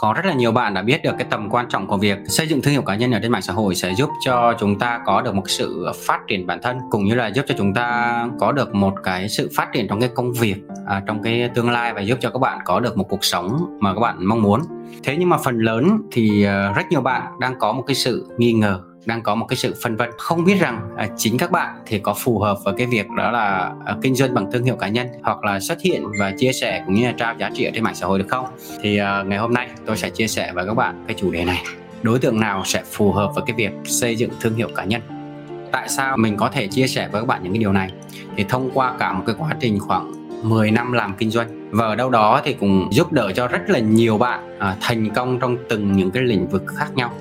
[0.00, 2.48] có rất là nhiều bạn đã biết được cái tầm quan trọng của việc xây
[2.48, 5.00] dựng thương hiệu cá nhân ở trên mạng xã hội sẽ giúp cho chúng ta
[5.06, 8.28] có được một sự phát triển bản thân cũng như là giúp cho chúng ta
[8.40, 11.70] có được một cái sự phát triển trong cái công việc à, trong cái tương
[11.70, 14.42] lai và giúp cho các bạn có được một cuộc sống mà các bạn mong
[14.42, 14.60] muốn.
[15.04, 18.26] Thế nhưng mà phần lớn thì ờ, rất nhiều bạn đang có một cái sự
[18.38, 20.10] nghi ngờ đang có một cái sự phân vân.
[20.18, 23.30] Không biết rằng à, chính các bạn thì có phù hợp với cái việc đó
[23.30, 26.52] là à, kinh doanh bằng thương hiệu cá nhân hoặc là xuất hiện và chia
[26.52, 28.46] sẻ cũng như là trao giá trị ở trên mạng xã hội được không?
[28.82, 31.44] Thì à, ngày hôm nay tôi sẽ chia sẻ với các bạn cái chủ đề
[31.44, 31.64] này.
[32.02, 35.02] Đối tượng nào sẽ phù hợp với cái việc xây dựng thương hiệu cá nhân?
[35.72, 37.90] Tại sao mình có thể chia sẻ với các bạn những cái điều này?
[38.36, 40.12] Thì thông qua cả một cái quá trình khoảng
[40.42, 41.70] 10 năm làm kinh doanh.
[41.70, 45.10] Và ở đâu đó thì cũng giúp đỡ cho rất là nhiều bạn à, thành
[45.10, 47.12] công trong từng những cái lĩnh vực khác nhau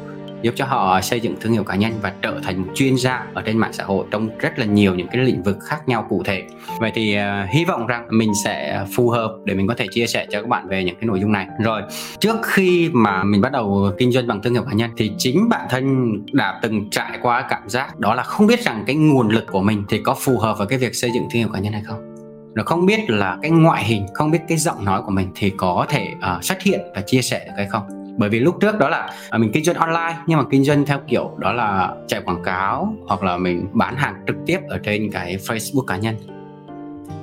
[0.42, 3.26] giúp cho họ xây dựng thương hiệu cá nhân và trở thành một chuyên gia
[3.34, 6.06] ở trên mạng xã hội trong rất là nhiều những cái lĩnh vực khác nhau
[6.10, 6.44] cụ thể.
[6.80, 10.08] Vậy thì uh, hy vọng rằng mình sẽ phù hợp để mình có thể chia
[10.08, 11.48] sẻ cho các bạn về những cái nội dung này.
[11.64, 11.82] Rồi
[12.20, 15.50] trước khi mà mình bắt đầu kinh doanh bằng thương hiệu cá nhân thì chính
[15.50, 19.30] bản thân đã từng trải qua cảm giác đó là không biết rằng cái nguồn
[19.30, 21.60] lực của mình thì có phù hợp với cái việc xây dựng thương hiệu cá
[21.60, 22.16] nhân hay không.
[22.56, 25.50] Rồi không biết là cái ngoại hình không biết cái giọng nói của mình thì
[25.50, 28.80] có thể uh, xuất hiện và chia sẻ được hay không bởi vì lúc trước
[28.80, 31.96] đó là à, mình kinh doanh online, nhưng mà kinh doanh theo kiểu đó là
[32.08, 35.98] chạy quảng cáo hoặc là mình bán hàng trực tiếp ở trên cái Facebook cá
[35.98, 36.16] nhân.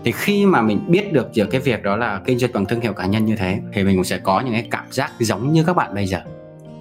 [0.04, 2.80] Thì khi mà mình biết được giữa cái việc đó là kinh doanh bằng thương
[2.80, 5.52] hiệu cá nhân như thế, thì mình cũng sẽ có những cái cảm giác giống
[5.52, 6.20] như các bạn bây giờ.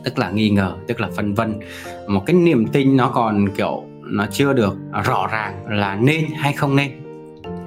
[0.03, 1.59] Tức là nghi ngờ, tức là phân vân.
[2.07, 6.53] Một cái niềm tin nó còn, kiểu, nó chưa được rõ ràng là nên hay
[6.53, 6.91] không nên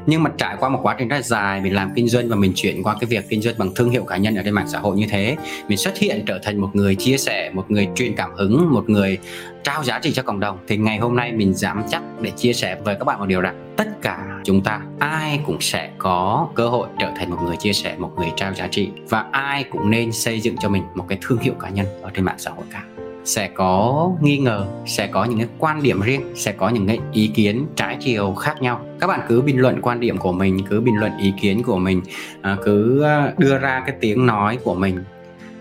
[0.09, 2.37] nhưng mà trải qua một quá trình rất là dài, mình làm kinh doanh và
[2.37, 4.69] mình chuyển qua cái việc kinh doanh bằng thương hiệu cá nhân ở trên mạng
[4.69, 5.37] xã hội như thế,
[5.69, 8.91] mình xuất hiện trở thành một người chia sẻ, một người truyền cảm hứng, một
[8.91, 9.19] người
[9.65, 10.59] trao giá trị cho cộng đồng.
[10.69, 13.41] Thì ngày hôm nay mình dám chắc để chia sẻ với các bạn một điều
[13.41, 17.57] rằng tất cả chúng ta, ai cũng sẽ có cơ hội trở thành một người
[17.57, 20.83] chia sẻ, một người trao giá trị và ai cũng nên xây dựng cho mình
[20.95, 22.83] một cái thương hiệu cá nhân ở trên mạng xã hội cả
[23.25, 26.99] sẽ có nghi ngờ sẽ có những cái quan điểm riêng sẽ có những cái
[27.13, 28.81] ý kiến trái chiều khác nhau.
[29.01, 31.79] Các bạn cứ bình luận quan điểm của mình cứ bình luận ý kiến của
[31.79, 32.03] mình
[32.43, 35.05] à, cứ à, đưa ra cái tiếng nói của mình.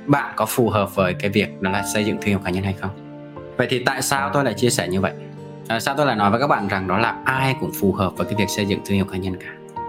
[0.05, 2.63] Bạn có phù hợp với cái việc đó là xây dựng thương hiệu cá nhân
[2.63, 2.91] hay không?
[3.57, 5.11] Vậy thì tại sao tôi lại chia sẻ như vậy?
[5.67, 8.17] À, sao tôi lại nói với các bạn rằng đó là ai cũng phù hợp
[8.17, 9.81] với cái việc xây dựng thương hiệu cá nhân cả?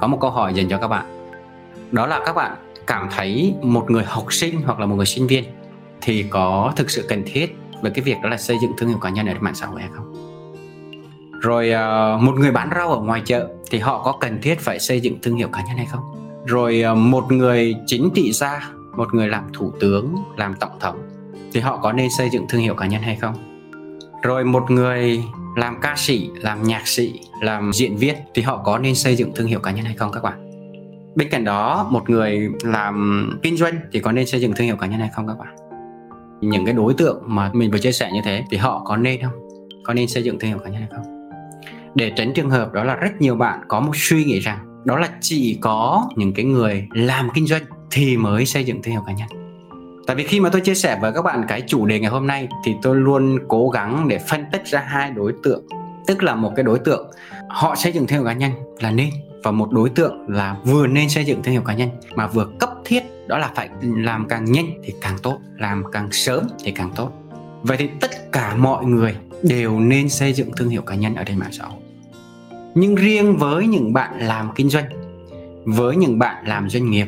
[0.00, 1.30] Có một câu hỏi dành cho các bạn.
[1.92, 5.26] Đó là các bạn cảm thấy một người học sinh hoặc là một người sinh
[5.26, 5.44] viên
[6.04, 8.98] thì có thực sự cần thiết với cái việc đó là xây dựng thương hiệu
[8.98, 10.14] cá nhân ở trên mạng xã hội hay không?
[11.40, 14.78] Rồi uh, một người bán rau ở ngoài chợ thì họ có cần thiết phải
[14.78, 16.00] xây dựng thương hiệu cá nhân hay không?
[16.46, 21.08] Rồi uh, một người chính trị gia một người làm thủ tướng làm tổng thống
[21.52, 23.34] thì họ có nên xây dựng thương hiệu cá nhân hay không?
[24.22, 25.22] Rồi một người
[25.56, 29.32] làm ca sĩ làm nhạc sĩ làm diễn viên thì họ có nên xây dựng
[29.34, 30.50] thương hiệu cá nhân hay không các bạn?
[31.14, 34.76] Bên cạnh đó một người làm kinh doanh thì có nên xây dựng thương hiệu
[34.76, 35.63] cá nhân hay không các bạn?
[36.48, 39.22] Những cái đối tượng mà mình vừa chia sẻ như thế thì họ có nên
[39.22, 39.32] không?
[39.84, 41.30] Có nên xây dựng thương hiệu cá nhân hay không?
[41.94, 44.98] Để tránh trường hợp đó là rất nhiều bạn có một suy nghĩ rằng đó
[44.98, 49.02] là chỉ có những cái người làm kinh doanh thì mới xây dựng thương hiệu
[49.06, 49.28] cá nhân.
[50.06, 52.26] Tại vì khi mà tôi chia sẻ với các bạn cái chủ đề ngày hôm
[52.26, 55.66] nay thì tôi luôn cố gắng để phân tích ra hai đối tượng.
[56.06, 57.10] Tức là một cái đối tượng,
[57.48, 59.10] họ xây dựng thương hiệu cá nhân là nên
[59.42, 62.46] và một đối tượng là vừa nên xây dựng thương hiệu cá nhân mà vừa
[62.58, 62.70] cấp
[63.26, 67.12] đó là phải làm càng nhanh thì càng tốt, làm càng sớm thì càng tốt.
[67.62, 71.24] Vậy thì tất cả mọi người đều nên xây dựng thương hiệu cá nhân ở
[71.24, 71.80] trên mạng xã hội.
[72.74, 74.84] Nhưng riêng với những bạn làm kinh doanh,
[75.64, 77.06] với những bạn làm doanh nghiệp,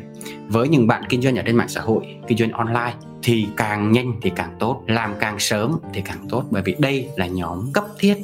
[0.49, 3.93] với những bạn kinh doanh ở trên mạng xã hội, kinh doanh online thì càng
[3.93, 6.45] nhanh thì càng tốt, làm càng sớm thì càng tốt.
[6.51, 8.17] Bởi vì đây là nhóm cấp thiết.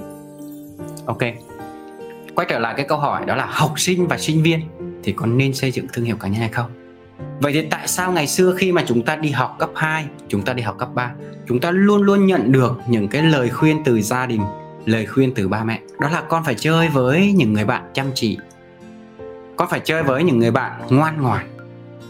[1.07, 1.21] Ok,
[2.35, 4.61] quay trở lại cái câu hỏi đó là học sinh và sinh viên
[5.03, 6.71] thì có nên xây dựng thương hiệu cá nhân hay không?
[7.41, 10.43] Vậy thì tại sao ngày xưa khi mà chúng ta đi học cấp 2, chúng
[10.43, 11.13] ta đi học cấp 3,
[11.47, 14.43] chúng ta luôn luôn nhận được những cái lời khuyên từ gia đình,
[14.85, 15.81] lời khuyên từ ba mẹ.
[16.01, 18.39] Đó là con phải chơi với những người bạn chăm chỉ.
[19.57, 21.47] Con phải chơi với những người bạn ngoan ngoãn.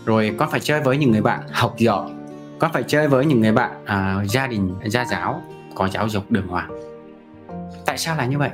[0.06, 2.10] Rồi con phải chơi với những người bạn học giỏi.
[2.58, 5.42] Con phải chơi với những người bạn à, gia đình gia giáo
[5.74, 6.70] có giáo dục đường hoàng.
[7.86, 8.50] Tại sao là như vậy?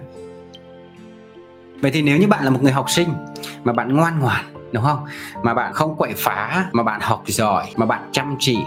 [1.80, 3.08] Vậy thì nếu như bạn là một người học sinh
[3.64, 4.98] mà bạn ngoan ngoãn đúng không?
[5.42, 8.58] Mà bạn không quậy phá, mà bạn học giỏi, mà bạn chăm chỉ,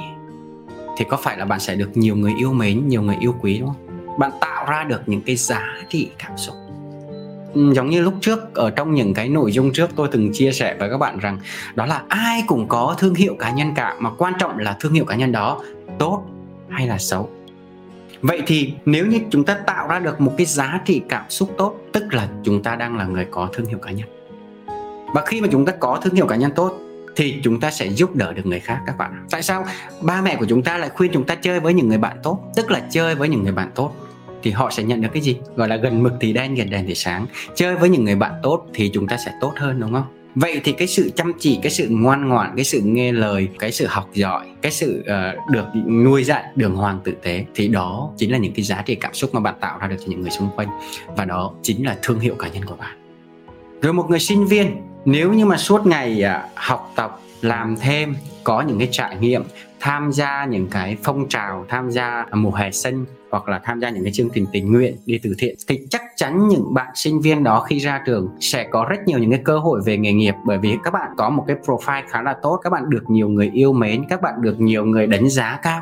[0.98, 3.58] thì có phải là bạn sẽ được nhiều người yêu mến, nhiều người yêu quý,
[3.58, 4.18] đúng không?
[4.20, 6.56] Bạn tạo ra được những cái giá trị cảm xúc.
[7.54, 10.52] Ừ, giống như lúc trước, ở trong những cái nội dung trước tôi từng chia
[10.52, 11.40] sẻ với các bạn rằng,
[11.76, 14.94] đó là ai cũng có thương hiệu cá nhân cả, mà quan trọng là thương
[14.94, 15.62] hiệu cá nhân đó
[16.00, 16.24] tốt
[16.70, 17.30] hay là xấu.
[18.22, 21.52] Vậy thì nếu như chúng ta tạo ra được một cái giá trị cảm xúc
[21.58, 24.08] tốt, tức là chúng ta đang là người có thương hiệu cá nhân
[25.14, 26.80] và khi mà chúng ta có thương hiệu cá nhân tốt
[27.16, 29.26] thì chúng ta sẽ giúp đỡ được người khác các bạn.
[29.30, 29.66] Tại sao
[30.02, 32.40] ba mẹ của chúng ta lại khuyên chúng ta chơi với những người bạn tốt?
[32.56, 33.94] Tức là chơi với những người bạn tốt
[34.44, 35.38] thì họ sẽ nhận được cái gì?
[35.56, 37.26] Gọi là gần mực thì đen gần đèn thì sáng.
[37.56, 40.06] Chơi với những người bạn tốt thì chúng ta sẽ tốt hơn đúng không?
[40.36, 43.72] Vậy thì cái sự chăm chỉ cái sự ngoan ngoãn cái sự nghe lời cái
[43.72, 48.12] sự học giỏi cái sự uh, được nuôi dạy đường hoàng tử tế thì đó
[48.18, 50.22] chính là những cái giá trị cảm xúc mà bạn tạo ra được cho những
[50.22, 50.68] người xung quanh.
[51.18, 52.98] Và đó chính là thương hiệu cá nhân của bạn.
[53.82, 54.76] Rồi một người sinh viên
[55.06, 59.44] nếu như mà suốt ngày à, học tập, làm thêm, có những cái trải nghiệm,
[59.80, 63.90] tham gia những cái phong trào, tham gia mùa hè xanh hoặc là tham gia
[63.90, 67.22] những cái chương trình tình nguyện đi từ thiện thì chắc chắn những bạn sinh
[67.22, 70.14] viên đó khi ra trường sẽ có rất nhiều những cái cơ hội về nghề
[70.14, 70.36] nghiệp.
[70.46, 73.30] Bởi vì các bạn có một cái profile khá là tốt, các bạn được nhiều
[73.30, 75.82] người yêu mến, các bạn được nhiều người đánh giá cao,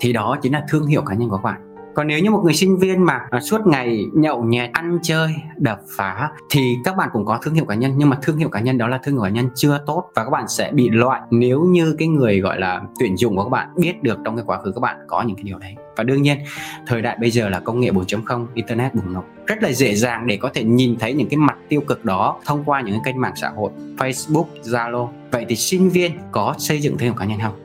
[0.00, 2.40] thì đó chính là thương hiệu cá nhân của các bạn còn nếu như một
[2.44, 6.96] người sinh viên mà à, suốt ngày nhậu nhẹt ăn chơi đập phá thì các
[6.96, 8.98] bạn cũng có thương hiệu cá nhân nhưng mà thương hiệu cá nhân đó là
[9.02, 12.08] thương hiệu cá nhân chưa tốt và các bạn sẽ bị loại nếu như cái
[12.08, 14.80] người gọi là tuyển dụng của các bạn biết được trong cái quá khứ các
[14.80, 16.38] bạn có những cái điều đấy và đương nhiên
[16.86, 20.26] thời đại bây giờ là công nghệ 4.0 internet bùng nổ rất là dễ dàng
[20.26, 23.02] để có thể nhìn thấy những cái mặt tiêu cực đó thông qua những cái
[23.04, 25.08] kênh mạng xã hội Facebook, Zalo.
[25.30, 27.61] Vậy thì sinh viên có xây dựng thương hiệu cá nhân không?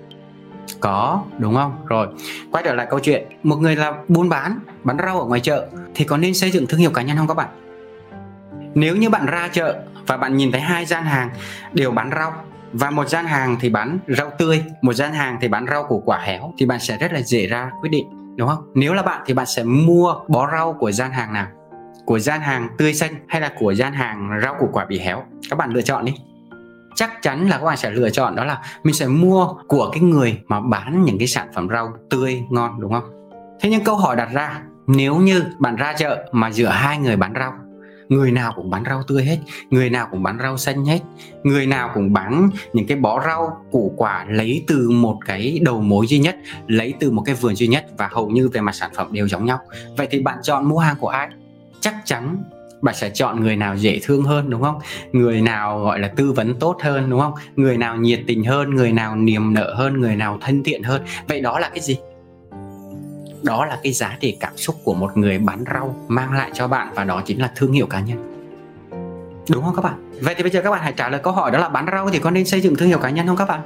[0.80, 1.75] Có, đúng không?
[1.86, 2.08] Rồi,
[2.52, 3.28] quay trở lại câu chuyện.
[3.44, 6.68] Một người là buôn bán bán rau ở ngoài chợ, thì có nên xây dựng
[6.68, 7.50] thương hiệu cá nhân không các bạn?
[8.75, 9.75] Nếu như bạn ra chợ
[10.08, 11.30] và bạn nhìn thấy hai gian hàng
[11.74, 12.34] đều bán rau,
[12.74, 16.04] và một gian hàng thì bán rau tươi, một gian hàng thì bán rau củ
[16.06, 18.72] quả héo, thì bạn sẽ rất là dễ ra quyết định, đúng không?
[18.75, 21.48] Nếu là bạn thì bạn sẽ mua bó rau của gian hàng nào?
[22.06, 25.24] Của gian hàng tươi xanh hay là của gian hàng rau củ quả bị héo?
[25.50, 26.13] Các bạn lựa chọn đi
[26.98, 30.02] chắc chắn là các bạn sẽ lựa chọn đó là mình sẽ mua của cái
[30.02, 33.32] người mà bán những cái sản phẩm rau tươi ngon, đúng không?
[33.62, 37.16] Thế nhưng câu hỏi đặt ra, nếu như bạn ra chợ mà giữa hai người
[37.16, 37.54] bán rau,
[38.10, 39.38] người nào cũng bán rau tươi hết,
[39.70, 41.00] người nào cũng bán rau xanh hết,
[41.44, 45.82] người nào cũng bán những cái bó rau củ quả lấy từ một cái đầu
[45.82, 48.76] mối duy nhất, lấy từ một cái vườn duy nhất và hầu như về mặt
[48.76, 49.60] sản phẩm đều giống nhau,
[49.98, 51.30] vậy thì bạn chọn mua hàng của ai?
[51.80, 52.44] Chắc chắn
[52.81, 54.79] bạn sẽ chọn người nào dễ thương hơn, đúng không?
[55.12, 57.33] Người nào, gọi là, tư vấn tốt hơn, đúng không?
[57.56, 61.01] Người nào nhiệt tình hơn, người nào niềm nở hơn, người nào thân thiện hơn.
[61.27, 61.97] Vậy đó là cái gì?
[63.44, 66.68] Đó là cái giá trị cảm xúc của một người bán rau mang lại cho
[66.68, 68.33] bạn và đó chính là thương hiệu cá nhân.
[69.51, 70.12] Đúng không các bạn?
[70.21, 72.09] Vậy thì bây giờ các bạn hãy trả lời câu hỏi đó là bán rau
[72.09, 73.62] thì có nên xây dựng thương hiệu cá nhân không các bạn?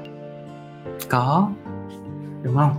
[1.09, 1.49] Có.
[2.43, 2.71] Đúng không?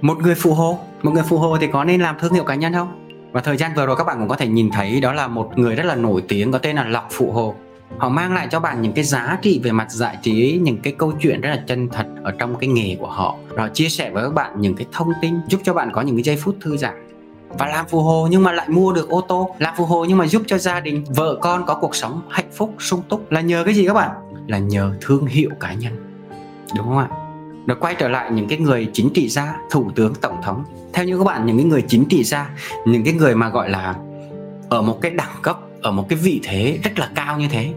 [0.00, 0.78] Một người phụ hồ.
[1.02, 3.05] Một người phụ hồ thì có nên làm thương hiệu cá nhân không?
[3.36, 5.58] Và thời gian vừa rồi các bạn cũng có thể nhìn thấy đó là một
[5.58, 7.54] người rất là nổi tiếng có tên là Lọc Phụ Hồ.
[7.98, 10.94] Họ mang lại cho bạn những cái giá trị về mặt giải trí, những cái
[10.98, 13.36] câu chuyện rất là chân thật ở trong cái nghề của họ.
[13.56, 16.16] Họ chia sẻ với các bạn những cái thông tin giúp cho bạn có những
[16.16, 17.08] cái giây phút thư giãn.
[17.58, 19.54] Và làm phù hồ nhưng mà lại mua được ô tô.
[19.58, 22.50] Làm phù hồ nhưng mà giúp cho gia đình, vợ con có cuộc sống hạnh
[22.52, 24.10] phúc, sung túc là nhờ cái gì các bạn?
[24.46, 25.92] Là nhờ thương hiệu cá nhân.
[26.76, 27.08] Đúng không ạ?
[27.66, 30.64] Nó quay trở lại những cái người chính trị gia, thủ tướng, tổng thống.
[30.92, 32.50] Theo như các bạn, những cái người chính trị gia,
[32.86, 33.94] những cái người mà gọi là
[34.68, 37.74] ở một cái đẳng cấp, ở một cái vị thế rất là cao như thế,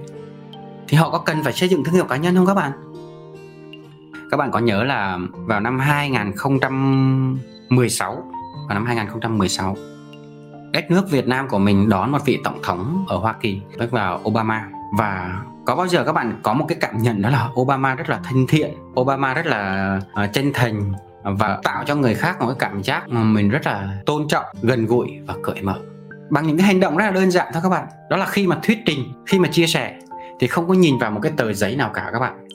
[0.87, 2.71] thì họ có cần phải xây dựng thương hiệu cá nhân không các bạn?
[4.31, 8.23] Các bạn có nhớ là vào năm 2016
[8.67, 9.75] vào năm 2016
[10.73, 13.93] đất nước Việt Nam của mình đón một vị tổng thống ở Hoa Kỳ, tức
[13.93, 17.49] là Obama, và có bao giờ các bạn có một cái cảm nhận đó là
[17.59, 22.13] Obama rất là thân thiện Obama rất là uh, chân thành và tạo cho người
[22.13, 25.61] khác một cái cảm giác mà mình rất là tôn trọng gần gũi và cởi
[25.61, 25.75] mở?
[26.29, 27.87] Bằng những cái hành động rất là đơn giản thôi các bạn.
[28.09, 29.99] Đó là khi mà thuyết trình khi mà chia sẻ
[30.39, 32.47] thì không có nhìn vào một cái tờ giấy nào cả các bạn.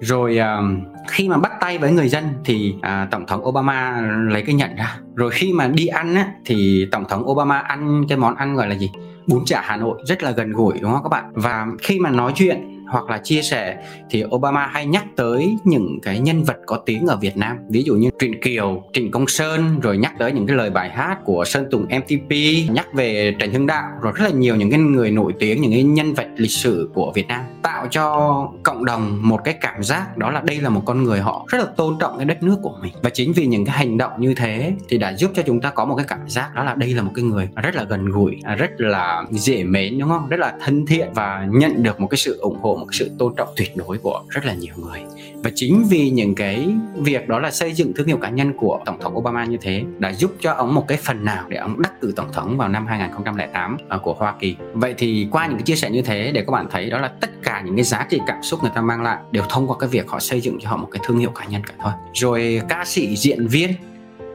[0.00, 4.42] Rồi uh, khi mà bắt tay với người dân thì uh, tổng thống Obama lấy
[4.42, 4.96] cái nhận ra.
[5.14, 8.68] Rồi khi mà đi ăn á, thì tổng thống Obama ăn cái món ăn gọi
[8.68, 8.90] là gì?
[9.26, 11.32] Bún chả Hà Nội rất là gần gũi, đúng không các bạn?
[11.34, 13.76] Và khi mà nói chuyện hoặc là chia sẻ
[14.10, 17.56] thì Obama hay nhắc tới những cái nhân vật có tiếng ở Việt Nam.
[17.68, 20.90] Ví dụ như Trịnh Kiều, Trịnh Công Sơn rồi nhắc tới những cái lời bài
[20.90, 22.30] hát của Sơn Tùng MTP
[22.70, 25.72] nhắc về Trần Hưng Đạo rồi rất là nhiều những cái người nổi tiếng những
[25.72, 29.82] cái nhân vật lịch sử của Việt Nam tạo cho cộng đồng một cái cảm
[29.82, 32.42] giác đó là đây là một con người họ rất là tôn trọng cái đất
[32.42, 32.92] nước của mình.
[33.02, 35.70] Và chính vì những cái hành động như thế thì đã giúp cho chúng ta
[35.70, 38.06] có một cái cảm giác đó là đây là một cái người rất là gần
[38.06, 40.28] gũi rất là dễ mến đúng không?
[40.28, 43.34] Rất là thân thiện và nhận được một cái sự ủng hộ một sự tôn
[43.36, 45.00] trọng tuyệt đối của rất là nhiều người.
[45.34, 48.80] Và chính vì những cái việc đó là xây dựng thương hiệu cá nhân của
[48.84, 51.82] tổng thống Obama như thế, đã giúp cho ông một cái phần nào để ông
[51.82, 54.56] đắc cử tổng thống vào năm 2008 ờ, của Hoa Kỳ.
[54.74, 57.08] Vậy thì qua những cái chia sẻ như thế để các bạn thấy đó là
[57.08, 59.76] tất cả những cái giá trị cảm xúc người ta mang lại đều thông qua
[59.80, 61.92] cái việc họ xây dựng cho họ một cái thương hiệu cá nhân cả thôi.
[62.14, 63.70] Rồi ca sĩ, diễn viên,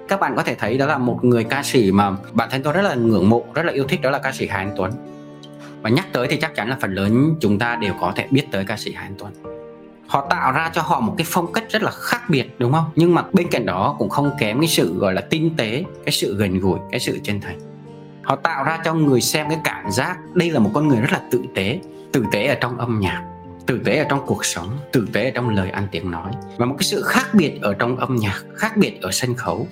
[0.08, 2.74] các bạn có thể thấy đó là một người ca sĩ mà bản thân tôi
[2.74, 4.92] rất là ngưỡng mộ, rất là yêu thích đó là ca sĩ Hà Anh Tuấn
[5.88, 8.44] và nhắc tới thì chắc chắn là phần lớn chúng ta đều có thể biết
[8.52, 9.34] tới ca sĩ Hà Anh Tuấn.
[10.08, 12.86] Họ tạo ra cho họ một cái phong cách rất là khác biệt, đúng không?
[12.96, 16.12] Nhưng mà bên cạnh đó cũng không kém cái sự, gọi là, tinh tế, cái
[16.12, 17.60] sự gần gũi, cái sự chân thành.
[18.24, 21.12] Họ tạo ra cho người xem cái cảm giác đây là một con người rất
[21.12, 21.80] là tử tế
[22.12, 23.24] tử tế ở trong âm nhạc,
[23.66, 26.32] tử tế ở trong cuộc sống, tử tế ở trong lời ăn tiếng nói.
[26.58, 29.68] Và một cái sự khác biệt ở trong âm nhạc, khác biệt ở sân khấu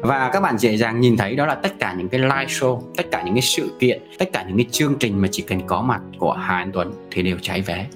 [0.00, 2.80] và các bạn dễ dàng nhìn thấy đó là tất cả những cái live show,
[2.96, 5.66] tất cả những cái sự kiện, tất cả những cái chương trình mà chỉ cần
[5.66, 7.86] có mặt của Hà Anh Tuấn thì đều cháy vé.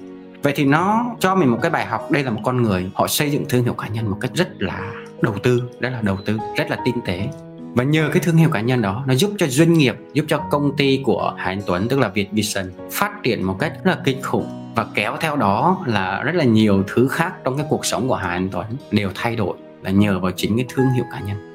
[0.43, 3.07] Vậy thì nó cho mình một cái bài học, đây là một con người, họ
[3.07, 4.91] xây dựng thương hiệu cá nhân một cách rất là
[5.21, 7.27] đầu tư, rất là đầu tư, rất là tinh tế.
[7.73, 10.37] Và nhờ cái thương hiệu cá nhân đó, nó giúp cho doanh nghiệp, giúp cho
[10.37, 13.91] công ty của Hà Anh Tuấn, tức là Việt Vision, phát triển một cách rất
[13.91, 14.73] là kinh khủng.
[14.75, 18.15] Và kéo theo đó là rất là nhiều thứ khác trong cái cuộc sống của
[18.15, 21.50] Hà Anh Tuấn đều thay đổi là nhờ vào chính cái thương hiệu cá nhân.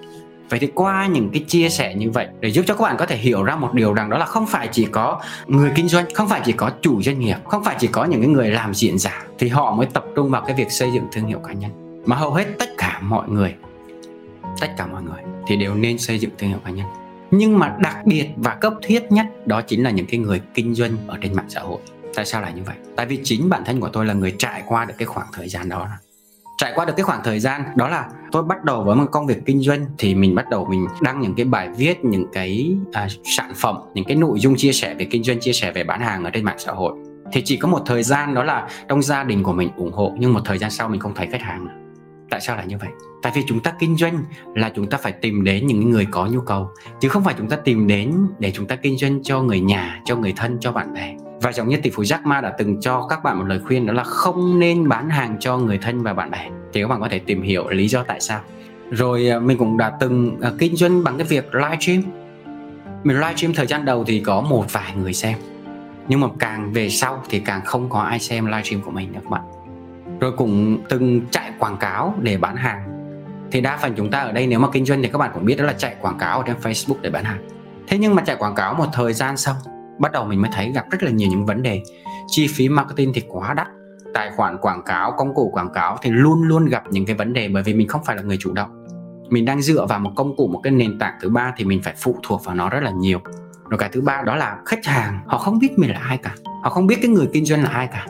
[0.49, 3.07] Vậy thì qua những cái chia sẻ như vậy để giúp cho các bạn có
[3.07, 6.05] thể hiểu ra một điều rằng đó là không phải chỉ có người kinh doanh,
[6.15, 8.75] không phải chỉ có chủ doanh nghiệp, không phải chỉ có những cái người làm
[8.75, 11.53] diễn giả thì họ mới tập trung vào cái việc xây dựng thương hiệu cá
[11.53, 12.03] nhân.
[12.07, 13.55] Mà hầu hết tất cả mọi người,
[14.61, 16.87] tất cả mọi người thì đều nên xây dựng thương hiệu cá nhân.
[17.31, 20.75] Nhưng mà đặc biệt và cấp thiết nhất đó chính là những cái người kinh
[20.75, 21.79] doanh ở trên mạng xã hội.
[22.15, 22.77] Tại sao lại như vậy?
[22.97, 25.49] Tại vì chính bản thân của tôi là người trải qua được cái khoảng thời
[25.49, 25.89] gian đó
[26.57, 29.27] trải qua được cái khoảng thời gian đó là tôi bắt đầu với một công
[29.27, 32.77] việc kinh doanh thì mình bắt đầu mình đăng những cái bài viết những cái
[32.93, 35.85] à, sản phẩm những cái nội dung chia sẻ về kinh doanh chia sẻ về
[35.85, 36.95] bán hàng ở trên mạng xã hội.
[37.33, 40.13] Thì chỉ có một thời gian đó là trong gia đình của mình ủng hộ
[40.19, 41.73] nhưng một thời gian sau mình không thấy khách hàng nữa.
[42.31, 42.89] Tại sao lại như vậy?
[43.23, 46.27] Tại vì chúng ta kinh doanh là chúng ta phải tìm đến những người có
[46.27, 46.69] nhu cầu
[47.01, 50.01] chứ không phải chúng ta tìm đến để chúng ta kinh doanh cho người nhà
[50.05, 52.81] cho người thân cho bạn bè và giống như tỷ phú Jack Ma đã từng
[52.81, 56.03] cho các bạn một lời khuyên, đó là không nên bán hàng cho người thân
[56.03, 56.49] và bạn bè.
[56.73, 58.41] Thì các bạn có thể tìm hiểu lý do tại sao.
[58.91, 62.03] Rồi à, mình cũng đã từng à, kinh doanh bằng cái việc live stream.
[63.05, 65.39] Mình live stream thời gian đầu thì có một vài người xem.
[66.09, 69.13] Nhưng mà càng về sau thì càng không có ai xem live stream của mình
[69.13, 69.43] nữa, các bạn.
[70.21, 72.83] Rồi cũng từng chạy quảng cáo để bán hàng.
[73.51, 75.45] Thì đa phần chúng ta ở đây nếu mà kinh doanh thì các bạn cũng
[75.45, 77.49] biết đó là chạy quảng cáo ở trên Facebook để bán hàng.
[77.89, 79.57] Thế nhưng mà chạy quảng cáo một thời gian xong
[79.99, 81.83] bắt đầu mình mới thấy gặp rất là nhiều những vấn đề.
[82.27, 83.69] Chi phí marketing thì quá đắt.
[84.15, 87.33] Tài khoản quảng cáo, công cụ quảng cáo thì luôn luôn gặp những cái vấn
[87.33, 88.87] đề bởi vì mình không phải là người chủ động.
[89.31, 91.83] Mình đang dựa vào một công cụ, một cái nền tảng thứ ba thì mình
[91.83, 93.19] phải phụ thuộc vào nó rất là nhiều.
[93.69, 95.21] Rồi cái thứ ba đó là khách hàng.
[95.27, 96.35] Họ không biết mình là ai cả.
[96.63, 98.07] Họ không biết cái người kinh doanh là ai cả.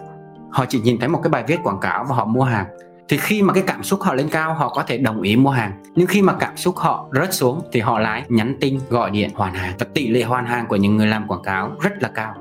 [0.51, 2.67] Họ chỉ nhìn thấy một cái bài viết quảng cáo và họ mua hàng
[3.09, 5.51] thì khi mà cái cảm xúc họ lên cao, họ có thể đồng ý mua
[5.51, 5.83] hàng.
[5.95, 9.31] Nhưng khi mà cảm xúc họ rớt xuống, thì họ lái, nhắn tin, gọi điện,
[9.35, 9.75] hoàn hàng.
[9.79, 12.35] Và tỷ lệ hoàn hàng của những người làm quảng cáo rất là cao.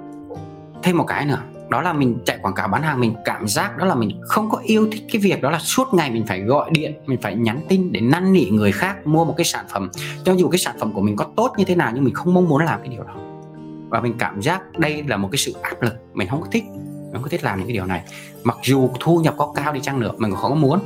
[0.83, 3.77] Thêm một cái nữa, đó là mình chạy quảng cáo bán hàng, mình cảm giác
[3.77, 6.41] đó là mình không có yêu thích cái việc đó là suốt ngày mình phải
[6.41, 9.65] gọi điện, mình phải nhắn tin để năn nỉ người khác mua một cái sản
[9.69, 9.89] phẩm.
[10.23, 12.33] Cho dù cái sản phẩm của mình có tốt như thế nào, nhưng mình không
[12.33, 13.15] mong muốn làm cái điều đó.
[13.89, 16.63] Và mình cảm giác đây là một cái sự áp lực mình không có thích
[17.15, 18.01] mình có thích làm những cái điều này.
[18.43, 20.79] Mặc dù thu nhập có cao đi chăng nữa mình cũng không có muốn.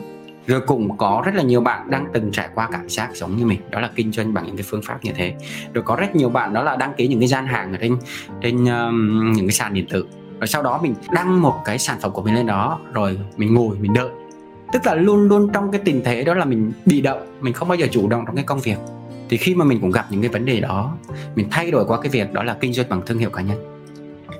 [0.48, 3.46] Rồi cũng có rất là nhiều bạn đang từng trải qua cảm giác giống như
[3.46, 5.34] mình đó là kinh doanh bằng những cái phương pháp như thế.
[5.74, 7.98] Rồi có rất nhiều bạn đó là đăng ký những cái gian hàng ở trên
[8.42, 10.06] trên um, những cái sàn điện tử.
[10.40, 13.54] Rồi sau đó mình đăng một cái sản phẩm của mình lên đó rồi mình
[13.54, 14.10] ngồi mình đợi.
[14.74, 17.68] Tức là luôn luôn trong cái tình thế đó là mình bị động mình không
[17.68, 18.78] bao giờ chủ động trong cái công việc.
[19.30, 20.94] Thì khi mà mình cũng gặp những cái vấn đề đó
[21.36, 23.86] mình thay đổi qua cái việc đó là kinh doanh bằng thương hiệu cá nhân.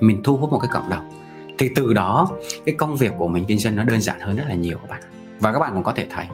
[0.00, 1.19] Mình thu hút một cái cộng đồng
[1.60, 2.28] thì từ đó,
[2.66, 4.90] cái công việc của mình kinh doanh nó đơn giản hơn rất là nhiều các
[4.90, 5.00] bạn.
[5.40, 6.26] Và các bạn cũng có thể thấy,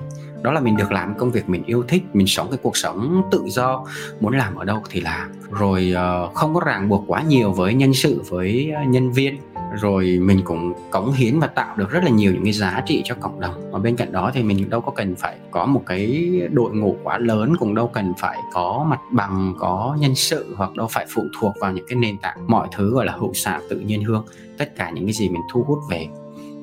[0.43, 3.23] đó là mình được làm công việc mình yêu thích, mình sống cái cuộc sống
[3.31, 3.87] tự do,
[4.21, 5.33] muốn làm ở đâu thì làm.
[5.51, 9.39] Rồi ờ, không có ràng buộc quá nhiều với nhân sự, với ờ, nhân viên
[9.81, 13.03] rồi mình cũng cống hiến và tạo được rất là nhiều những cái giá trị
[13.05, 13.71] cho cộng đồng.
[13.73, 16.97] Và bên cạnh đó thì mình đâu có cần phải có một cái đội ngũ
[17.03, 21.07] quá lớn, cũng đâu cần phải có mặt bằng, có nhân sự, hoặc đâu phải
[21.15, 24.05] phụ thuộc vào những cái nền tảng mọi thứ gọi là hữu xạ tự nhiên
[24.05, 24.25] hương.
[24.59, 26.07] Tất cả những cái gì mình thu hút về,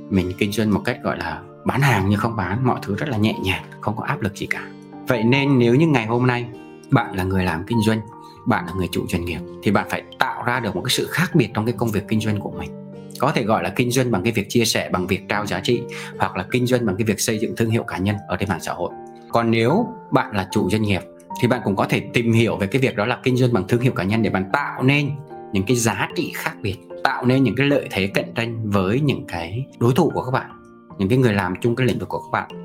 [0.10, 3.10] mình kinh doanh một cách gọi là bán hàng nhưng không bán, mọi thứ rất
[3.10, 4.67] là nhẹ nhàng, không có áp lực gì cả.
[5.08, 6.46] Vậy nên nếu như ngày hôm nay
[6.89, 8.01] bạn là người làm kinh doanh,
[8.46, 11.08] bạn là người chủ doanh nghiệp, thì bạn phải tạo ra được một cái sự
[11.12, 12.82] khác biệt trong cái công việc kinh doanh của mình
[13.20, 15.60] có thể gọi là kinh doanh bằng cái việc chia sẻ, bằng việc trao giá
[15.60, 15.82] trị,
[16.20, 18.50] hoặc là kinh doanh bằng cái việc xây dựng thương hiệu cá nhân ở trên
[18.50, 18.91] mạng xã hội.
[19.29, 21.01] Còn nếu bạn là chủ doanh nghiệp,
[21.41, 23.67] thì bạn cũng có thể tìm hiểu về cái việc đó là kinh doanh bằng
[23.67, 25.10] thương hiệu cá nhân để bạn tạo nên
[25.51, 29.00] những cái giá trị khác biệt, tạo nên những cái lợi thế cạnh tranh với
[29.00, 30.50] những cái đối thủ của các bạn,
[30.98, 32.62] những cái người làm chung cái lĩnh vực của các bạn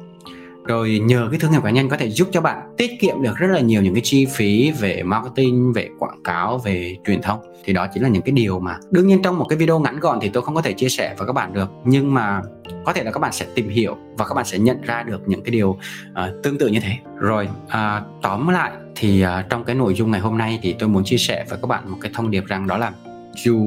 [0.68, 3.37] rồi nhờ cái thương hiệu cá nhân có thể giúp cho bạn tiết kiệm được
[3.37, 7.38] rất là nhiều những cái chi phí về marketing về quảng cáo về truyền thông.
[7.64, 10.00] Thì đó chính là những cái điều mà đương nhiên trong một cái video ngắn
[10.00, 11.70] gọn thì tôi không có thể chia sẻ với các bạn được.
[11.84, 12.42] Nhưng mà
[12.84, 15.28] có thể là các bạn sẽ tìm hiểu và các bạn sẽ nhận ra được
[15.28, 16.92] những cái điều uh, tương tự như thế.
[17.16, 20.88] Rồi uh, tóm lại thì uh, trong cái nội dung ngày hôm nay thì tôi
[20.88, 22.92] muốn chia sẻ với các bạn một cái thông điệp rằng đó là
[23.35, 23.58] dù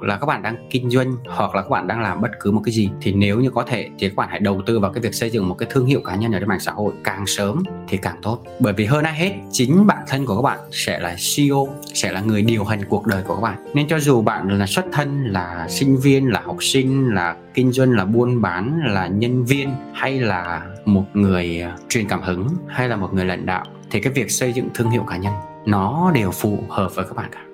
[0.00, 2.60] là các bạn đang kinh doanh hoặc là các bạn đang làm bất cứ một
[2.64, 5.00] cái gì, thì nếu như có thể thì các bạn hãy đầu tư vào cái
[5.00, 7.26] việc xây dựng một cái thương hiệu cá nhân ở trên mạng xã hội càng
[7.26, 8.38] sớm thì càng tốt.
[8.60, 12.12] Bởi vì hơn ai hết, chính bản thân của các bạn sẽ là CEO sẽ
[12.12, 13.64] là người điều hành cuộc đời của các bạn.
[13.74, 17.72] Nên cho dù bạn là xuất thân là sinh viên, là học sinh, là kinh
[17.72, 22.48] doanh, là buôn bán, là nhân viên, hay là một người à, truyền cảm hứng,
[22.68, 25.32] hay là một người lãnh đạo, thì cái việc xây dựng thương hiệu cá nhân,
[25.66, 27.47] nó đều phù hợp với các bạn cả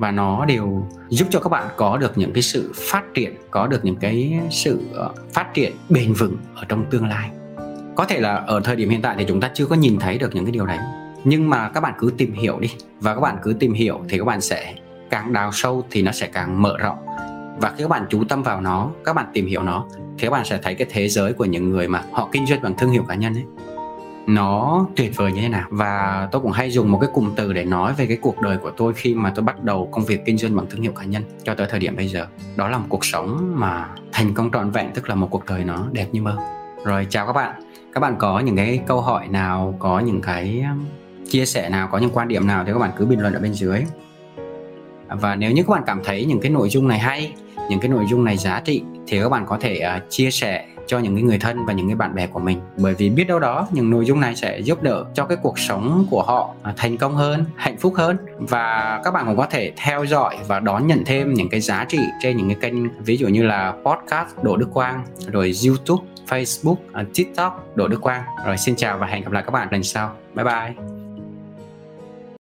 [0.00, 3.66] và nó đều giúp cho các bạn có được những cái sự phát triển, có
[3.66, 7.30] được những cái sự ờ, phát triển bền vững ở trong tương lai.
[7.94, 10.18] Có thể là ở thời điểm hiện tại thì chúng ta chưa có nhìn thấy
[10.18, 10.78] được những cái điều đấy.
[11.24, 12.68] Nhưng mà các bạn cứ tìm hiểu đi.
[13.00, 14.74] Và các bạn cứ tìm hiểu thì các bạn sẽ
[15.10, 16.98] càng đào sâu thì nó sẽ càng mở rộng.
[17.60, 19.86] Và khi các bạn chú tâm vào nó, các bạn tìm hiểu nó,
[20.18, 22.62] thì các bạn sẽ thấy cái thế giới của những người mà họ kinh doanh
[22.62, 23.44] bằng thương hiệu cá nhân ấy
[24.34, 25.68] nó tuyệt vời như thế nào.
[25.70, 28.56] Và tôi cũng hay dùng một cái cụm từ để nói về cái cuộc đời
[28.56, 31.04] của tôi khi mà tôi bắt đầu công việc kinh doanh bằng thương hiệu cá
[31.04, 32.26] nhân cho tới thời điểm bây giờ.
[32.56, 35.64] Đó là một cuộc sống mà thành công trọn vẹn tức là một cuộc đời
[35.64, 36.36] nó đẹp như mơ.
[36.84, 37.62] Rồi chào các bạn.
[37.92, 40.86] Các bạn có những cái câu hỏi nào có những cái um,
[41.28, 43.40] chia sẻ nào có những quan điểm nào thì các bạn cứ bình luận ở
[43.40, 43.82] bên dưới.
[45.08, 47.34] Và nếu như các bạn cảm thấy những cái nội dung này hay
[47.70, 50.66] những cái nội dung này giá trị thì các bạn có thể uh, chia sẻ
[50.90, 52.60] cho những cái người thân và những cái bạn bè của mình.
[52.76, 55.58] Bởi vì biết đâu đó những nội dung này sẽ giúp đỡ cho cái cuộc
[55.58, 58.16] sống của họ à, thành công hơn hạnh phúc hơn.
[58.38, 61.84] Và các bạn cũng có thể theo dõi và đón nhận thêm những cái giá
[61.84, 66.06] trị trên những cái kênh ví dụ như là podcast Đỗ Đức Quang rồi YouTube
[66.28, 68.22] Facebook, à, TikTok Đỗ Đức Quang.
[68.46, 70.16] Rồi xin chào và hẹn gặp lại các bạn lần sau.
[70.34, 70.99] Bye bye.